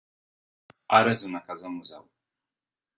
Ara 1.01 1.13
és 1.19 1.27
una 1.29 1.45
casa 1.51 1.73
museu. 1.77 2.05